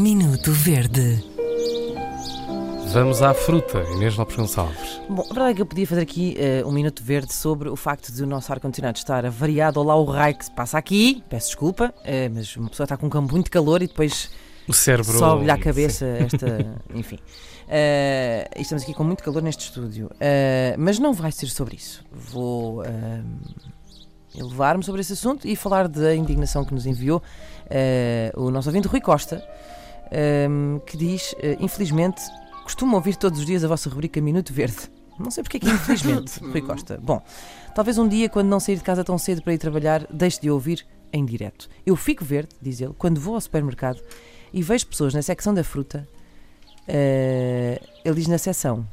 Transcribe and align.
Minuto 0.00 0.52
Verde. 0.52 1.20
Vamos 2.92 3.22
à 3.22 3.34
fruta, 3.34 3.82
Inês 3.96 4.16
Lopes 4.16 4.36
Gonçalves. 4.36 5.00
Bom, 5.08 5.22
a 5.22 5.34
verdade 5.34 5.50
é 5.50 5.54
que 5.54 5.62
eu 5.62 5.66
podia 5.66 5.84
fazer 5.84 6.02
aqui 6.02 6.36
eh, 6.38 6.62
um 6.64 6.70
minuto 6.70 7.02
verde 7.02 7.34
sobre 7.34 7.68
o 7.68 7.74
facto 7.74 8.12
de 8.12 8.22
o 8.22 8.26
nosso 8.26 8.52
ar-condicionado 8.52 8.98
estar 8.98 9.26
avariado. 9.26 9.80
Olá, 9.80 9.96
o 9.96 10.04
raio 10.04 10.36
que 10.36 10.44
se 10.44 10.50
passa 10.52 10.78
aqui. 10.78 11.24
Peço 11.28 11.48
desculpa, 11.48 11.92
eh, 12.04 12.28
mas 12.28 12.54
uma 12.56 12.70
pessoa 12.70 12.84
está 12.84 12.96
com 12.96 13.06
um 13.06 13.10
campo 13.10 13.32
muito 13.32 13.50
calor 13.50 13.82
e 13.82 13.88
depois 13.88 14.30
O 14.68 14.72
cérebro. 14.72 15.18
sobe-lhe 15.18 15.50
à 15.50 15.58
cabeça 15.58 16.06
esta. 16.06 16.72
Enfim. 16.94 17.18
E 17.68 18.62
estamos 18.62 18.84
aqui 18.84 18.94
com 18.94 19.02
muito 19.02 19.24
calor 19.24 19.42
neste 19.42 19.64
estúdio. 19.64 20.08
Mas 20.78 21.00
não 21.00 21.12
vai 21.12 21.32
ser 21.32 21.48
sobre 21.48 21.74
isso. 21.74 22.04
Vou 22.12 22.84
elevar-me 24.38 24.84
sobre 24.84 25.00
esse 25.00 25.14
assunto 25.14 25.48
e 25.48 25.56
falar 25.56 25.88
da 25.88 26.14
indignação 26.14 26.64
que 26.64 26.72
nos 26.72 26.86
enviou 26.86 27.20
eh, 27.68 28.32
o 28.36 28.50
nosso 28.50 28.68
ouvinte 28.68 28.86
Rui 28.86 29.00
Costa, 29.00 29.44
que 30.86 30.96
diz: 30.96 31.34
eh, 31.38 31.56
Infelizmente, 31.60 32.20
costumo 32.64 32.96
ouvir 32.96 33.16
todos 33.16 33.38
os 33.40 33.46
dias 33.46 33.64
a 33.64 33.68
vossa 33.68 33.88
rubrica 33.88 34.20
Minuto 34.20 34.52
Verde. 34.52 34.90
Não 35.18 35.30
sei 35.30 35.42
porque 35.42 35.58
é 35.58 35.60
que 35.60 35.68
infelizmente, 35.68 36.40
Rui 36.44 36.62
Costa. 36.62 36.98
Bom, 37.02 37.22
talvez 37.74 37.98
um 37.98 38.08
dia, 38.08 38.28
quando 38.28 38.48
não 38.48 38.58
sair 38.58 38.76
de 38.76 38.82
casa 38.82 39.04
tão 39.04 39.18
cedo 39.18 39.42
para 39.42 39.52
ir 39.52 39.58
trabalhar, 39.58 40.06
deixe 40.10 40.40
de 40.40 40.50
ouvir 40.50 40.86
em 41.12 41.24
direto. 41.24 41.68
Eu 41.84 41.94
fico 41.96 42.24
verde, 42.24 42.50
diz 42.60 42.80
ele, 42.80 42.94
quando 42.96 43.20
vou 43.20 43.34
ao 43.34 43.40
supermercado 43.40 44.00
e 44.52 44.62
vejo 44.62 44.86
pessoas 44.86 45.12
na 45.12 45.22
secção 45.22 45.52
da 45.52 45.62
fruta. 45.62 46.08
eh, 46.88 47.80
ele 48.04 48.14
diz 48.16 48.26
na 48.26 48.38
seção. 48.38 48.86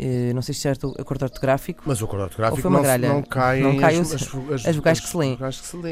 Eh, 0.00 0.32
não 0.32 0.42
sei 0.42 0.54
se 0.54 0.60
é 0.60 0.62
certo 0.70 0.94
o 0.96 1.00
acordo 1.02 1.24
ortográfico. 1.24 1.82
Mas 1.84 2.00
o 2.00 2.04
acordo 2.04 2.22
ortográfico 2.22 2.70
não, 2.70 2.80
não 2.80 3.22
cai 3.22 3.60
Não 3.60 3.76
cai 3.76 3.96
as, 3.98 4.12
os- 4.14 4.22
as, 4.52 4.66
as 4.68 4.76
vocais 4.76 5.00
que 5.00 5.08
se 5.08 5.16
lêem, 5.16 5.36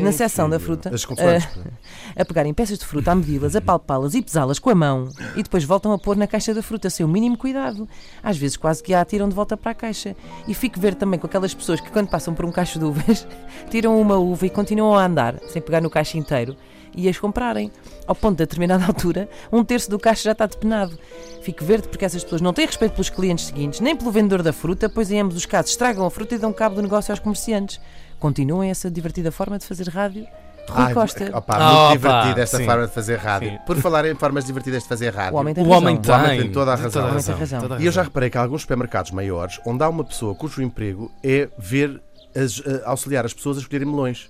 Na 0.01 0.13
seção 0.13 0.49
da 0.49 0.61
fruta, 0.61 0.95
As 0.95 1.05
consoantes. 1.05 1.49
a 2.15 2.25
pegarem 2.25 2.55
peças 2.55 2.79
de 2.79 2.85
fruta, 2.85 3.11
a 3.11 3.15
medi-las, 3.17 3.57
a 3.57 3.61
palpá-las 3.61 4.15
e 4.15 4.23
pesá-las 4.23 4.61
com 4.61 4.71
a 4.71 4.75
mão 4.77 5.09
e 5.35 5.43
depois 5.43 5.65
voltam 5.65 5.93
a 5.93 5.99
pôr 5.99 6.17
na 6.17 6.29
caixa 6.29 6.55
da 6.55 6.63
fruta 6.63 6.89
sem 6.89 7.05
o 7.05 7.09
mínimo 7.09 7.37
cuidado. 7.37 7.89
Às 8.23 8.37
vezes 8.39 8.57
quase 8.57 8.81
que 8.81 8.95
a 8.95 9.01
atiram 9.01 9.29
de 9.29 9.35
volta 9.35 9.57
para 9.57 9.73
a 9.73 9.75
caixa. 9.75 10.15
E 10.47 10.55
fico 10.55 10.79
ver 10.79 10.95
também 10.95 11.19
com 11.19 11.27
aquelas 11.27 11.53
pessoas 11.53 11.81
que 11.81 11.91
quando 11.91 12.09
passam 12.09 12.33
por 12.33 12.45
um 12.45 12.53
cacho 12.53 12.79
de 12.79 12.85
uvas 12.85 13.27
tiram 13.71 14.01
uma 14.01 14.17
uva 14.17 14.47
e 14.47 14.51
continuam 14.51 14.95
a 14.95 15.05
andar 15.05 15.41
sem 15.49 15.61
pegar 15.61 15.81
no 15.81 15.91
cacho 15.91 16.17
inteiro 16.17 16.57
e 16.95 17.09
as 17.09 17.19
comprarem. 17.19 17.71
Ao 18.07 18.15
ponto 18.15 18.37
de, 18.37 18.45
a 18.45 18.47
determinada 18.47 18.87
altura, 18.87 19.29
um 19.53 19.65
terço 19.65 19.91
do 19.91 19.99
cacho 19.99 20.23
já 20.23 20.33
está 20.33 20.47
depenado. 20.47 20.97
Fico 21.43 21.65
verde 21.65 21.89
porque 21.89 22.05
essas 22.05 22.23
pessoas 22.25 22.41
não 22.41 22.53
têm 22.53 22.65
respeito 22.67 22.93
pelos 22.93 23.11
clientes 23.11 23.47
seguintes, 23.47 23.81
nem 23.81 23.95
pelo 23.97 24.11
vendedor 24.11 24.43
da 24.43 24.53
fruta, 24.53 24.89
pois 24.89 25.11
em 25.11 25.21
ambos 25.21 25.37
os 25.37 25.47
casos 25.47 25.71
estragam 25.73 26.05
a 26.07 26.11
fruta 26.11 26.35
e 26.35 26.39
dão 26.39 26.53
cabo 26.53 26.75
do 26.77 26.83
negócio 26.83 27.13
aos 27.13 27.21
comerciantes. 27.21 27.81
Continuem 28.19 28.71
essa 28.71 28.91
divertida 28.91 29.31
forma 29.31 29.59
de 29.59 29.65
fazer 29.67 29.89
rádio. 29.89 30.27
Rui 30.69 30.85
Ai, 30.85 30.95
Costa. 30.95 31.31
opa, 31.37 31.57
Ah, 31.57 31.59
muito 31.61 31.77
opa, 31.77 31.93
divertida 32.23 32.41
esta 32.43 32.57
sim. 32.57 32.65
forma 32.65 32.87
de 32.89 32.93
fazer 32.93 33.17
rádio. 33.19 33.51
Sim. 33.51 33.59
Por 33.67 33.77
falar 33.77 34.05
em 34.05 34.15
formas 34.17 34.45
divertidas 34.45 34.83
de 34.83 34.89
fazer 34.89 35.15
rádio. 35.15 35.37
O 35.37 35.41
homem 35.41 35.55
tem 35.55 35.63
O 35.65 35.69
razão. 35.69 35.79
homem 35.83 35.95
O 36.05 36.11
homem 36.13 36.29
tem, 36.29 36.41
tem 36.41 36.51
toda 36.53 36.73
a 36.73 36.77
tem 36.77 36.85
razão. 36.85 37.03
Tem 37.21 37.35
razão. 37.37 37.61
toda 37.61 37.77
a 37.77 37.79
E 37.81 37.87
eu 37.87 37.93
já 37.93 38.01
razão. 38.01 38.05
reparei 38.05 38.31
que 38.31 38.39
há 38.39 38.43
alguns 38.43 38.63
supermercados 38.63 39.11
maiores 39.13 39.61
onde 39.65 39.85
há 39.85 39.89
uma 39.89 40.03
pessoa 40.03 40.35
cujo 40.35 40.61
emprego 40.63 41.13
é 41.23 41.49
ver, 41.57 42.03
as, 42.35 42.61
eh, 42.67 42.83
auxiliar 42.85 43.25
as 43.25 43.33
pessoas 43.33 43.59
a 43.59 43.61
escolherem 43.61 43.87
melões. 43.89 44.29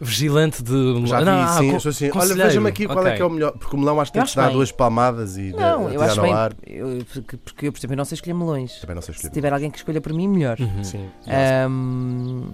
Vigilante 0.00 0.62
de. 0.62 1.06
Já 1.06 1.18
vi, 1.18 1.24
Não, 1.24 1.40
ah, 1.40 1.48
sim, 1.58 1.72
pessoas 1.72 1.96
assim, 1.96 2.10
olha, 2.14 2.34
veja-me 2.34 2.68
aqui 2.68 2.86
qual 2.86 3.06
é 3.06 3.16
que 3.16 3.22
é 3.22 3.24
o 3.24 3.30
melhor. 3.30 3.52
Porque 3.52 3.74
o 3.74 3.78
melão 3.78 4.00
acho 4.00 4.12
que 4.12 4.18
Eu 4.18 4.22
tem 4.22 4.30
que 4.30 4.36
dar 4.36 4.44
bem. 4.46 4.52
duas 4.54 4.70
palmadas 4.70 5.36
e 5.36 5.50
Não, 5.52 5.78
de, 5.80 5.84
eu 5.86 5.90
tirar 6.00 6.04
acho 6.12 6.22
bem. 6.22 6.32
ar. 6.32 6.52
eu- 6.66 7.04
porque, 7.12 7.36
porque 7.36 7.66
eu, 7.68 7.72
por 7.72 7.78
exemplo, 7.78 7.94
eu 7.94 7.96
não 7.98 8.04
sei 8.04 8.14
escolher 8.14 8.34
melões. 8.34 8.80
Também 8.80 8.94
não 8.94 9.02
sei 9.02 9.14
Se 9.14 9.18
escolher. 9.20 9.34
tiver 9.34 9.52
alguém 9.52 9.70
que 9.70 9.78
escolha 9.78 10.00
por 10.00 10.12
mim, 10.12 10.28
melhor. 10.28 10.56
Uhum. 10.60 10.84
Sim. 10.84 11.08
Ahm, 11.26 12.50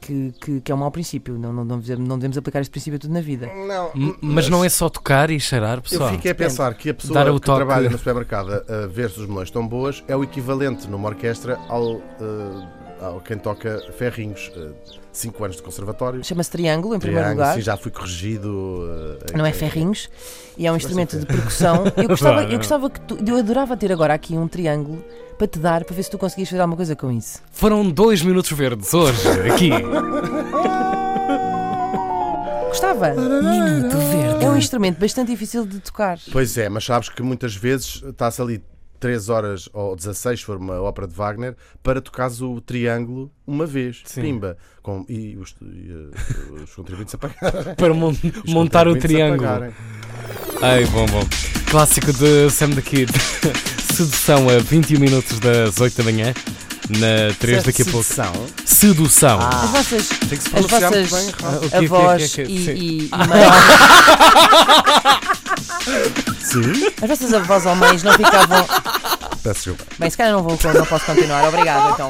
que, 0.00 0.32
que, 0.40 0.60
que 0.60 0.72
é 0.72 0.74
um 0.74 0.78
mau 0.78 0.90
princípio. 0.90 1.38
Não, 1.38 1.52
não, 1.52 1.64
não, 1.64 1.78
devemos, 1.78 2.08
não 2.08 2.16
devemos 2.18 2.36
aplicar 2.38 2.60
este 2.60 2.70
princípio 2.70 2.96
a 2.96 3.00
tudo 3.00 3.12
na 3.12 3.20
vida. 3.20 3.46
Não, 3.66 3.90
M- 3.94 4.16
Mas 4.20 4.48
não 4.48 4.64
é 4.64 4.68
só 4.68 4.88
tocar 4.88 5.30
e 5.30 5.38
cheirar, 5.40 5.78
Eu 5.78 5.82
pessoal. 5.82 6.10
fiquei 6.10 6.30
a 6.30 6.34
Depende. 6.34 6.50
pensar 6.50 6.74
que 6.74 6.90
a 6.90 6.94
pessoa 6.94 7.14
Dar 7.24 7.30
o 7.30 7.34
que 7.40 7.46
toque. 7.46 7.58
trabalha 7.64 7.88
no 7.90 7.98
supermercado 7.98 8.52
a, 8.68 8.84
a 8.84 8.86
ver 8.86 9.10
se 9.10 9.20
os 9.20 9.26
melões 9.26 9.48
estão 9.48 9.66
boas 9.66 10.02
é 10.08 10.16
o 10.16 10.22
equivalente 10.24 10.88
numa 10.88 11.08
orquestra 11.08 11.58
ao, 11.68 11.96
eh, 11.96 12.68
ao 13.00 13.20
quem 13.20 13.38
toca 13.38 13.80
ferrinhos. 13.96 14.50
5 15.12 15.42
anos 15.44 15.56
de 15.56 15.62
conservatório. 15.62 16.22
Chama-se 16.24 16.50
triângulo, 16.50 16.94
em 16.94 16.98
primeiro 17.00 17.24
Triângulo, 17.24 17.44
lugar. 17.46 17.56
sim, 17.56 17.62
já 17.62 17.76
fui 17.76 17.90
corrigido. 17.90 18.86
eh, 19.32 19.36
Não 19.36 19.44
é 19.44 19.48
eh, 19.50 19.52
ferrinhos 19.52 20.08
e 20.56 20.64
é 20.66 20.70
um 20.72 20.76
instrumento 20.76 21.18
de 21.18 21.26
percussão. 21.26 21.84
Eu 21.96 22.08
gostava, 22.08 22.42
eu 22.44 22.56
gostava 22.58 22.88
que 22.90 23.00
tu, 23.00 23.18
eu 23.26 23.36
adorava 23.36 23.76
ter 23.76 23.90
agora 23.90 24.14
aqui 24.14 24.36
um 24.36 24.46
triângulo 24.46 25.04
para 25.36 25.46
te 25.48 25.58
dar, 25.58 25.84
para 25.84 25.94
ver 25.96 26.02
se 26.04 26.10
tu 26.10 26.18
conseguias 26.18 26.48
fazer 26.48 26.60
alguma 26.60 26.76
coisa 26.76 26.94
com 26.94 27.10
isso. 27.10 27.40
Foram 27.50 27.88
dois 27.90 28.22
minutos 28.22 28.52
verdes 28.52 28.92
hoje, 28.94 29.20
aqui. 29.52 29.70
Gostava. 32.68 33.10
Minuto 33.14 33.96
Verde. 33.96 34.44
É 34.44 34.50
um 34.50 34.56
instrumento 34.56 34.98
bastante 35.00 35.30
difícil 35.30 35.66
de 35.66 35.80
tocar. 35.80 36.18
Pois 36.30 36.56
é, 36.58 36.68
mas 36.68 36.84
sabes 36.84 37.08
que 37.08 37.22
muitas 37.22 37.56
vezes 37.56 38.02
está-se 38.04 38.40
ali 38.40 38.62
3 39.00 39.28
horas 39.28 39.68
ou 39.72 39.94
16, 39.96 40.40
se 40.40 40.46
for 40.46 40.56
uma 40.56 40.80
ópera 40.80 41.06
de 41.06 41.14
Wagner, 41.14 41.56
para 41.82 42.00
tocares 42.00 42.40
o 42.40 42.60
triângulo 42.60 43.30
uma 43.46 43.66
vez. 43.66 44.02
Sim. 44.04 44.22
Pimba. 44.22 44.56
Com, 44.82 45.04
e 45.08 45.36
os, 45.36 45.54
e, 45.62 45.90
eh, 45.90 46.62
os 46.62 46.74
contribuintes 46.74 47.14
a 47.14 47.18
pagarem. 47.18 47.74
Para 47.76 47.92
mon- 47.94 48.14
Os 48.44 48.52
montar 48.52 48.88
o 48.88 48.96
triângulo. 48.96 49.48
Ai, 50.62 50.84
bom, 50.86 51.06
bom. 51.06 51.22
Clássico 51.70 52.12
de 52.12 52.50
Sam 52.50 52.70
the 52.70 52.82
Kid. 52.82 53.12
Sedução 53.94 54.48
a 54.48 54.58
21 54.58 54.98
minutos 55.00 55.38
das 55.40 55.78
8 55.80 55.96
da 55.98 56.04
manhã. 56.04 56.32
Na 56.90 57.34
3 57.38 57.64
daqui 57.64 57.82
a 57.82 57.84
pouco. 57.84 58.02
Sedução. 58.02 58.46
Sedução. 58.64 59.38
Ah. 59.42 59.64
As 59.64 59.70
vossas 59.70 60.08
Tem 60.08 60.28
que 60.28 60.36
se 60.38 60.48
As 60.56 60.66
pronunciar 60.66 60.90
muito 60.90 61.10
vossas- 61.10 61.24
bem. 61.26 61.34
Ah, 61.42 61.50
Rafa. 61.50 61.66
o 61.66 61.68
que- 61.70 61.76
avós 61.76 62.22
e, 62.22 62.28
sim. 62.28 62.42
e, 62.48 63.04
e. 63.04 63.10
Sim. 66.40 66.87
As 67.00 67.08
vossas 67.08 67.32
avós 67.32 67.64
ou 67.66 67.74
mães 67.76 68.02
não 68.02 68.12
ficavam. 68.12 68.66
Peço 69.42 69.70
desculpa. 69.70 69.84
Bem, 69.98 70.10
se 70.10 70.16
calhar 70.16 70.32
não 70.32 70.42
vou, 70.42 70.58
não 70.74 70.86
posso 70.86 71.06
continuar. 71.06 71.44
Obrigado, 71.48 71.94
então. 71.94 72.08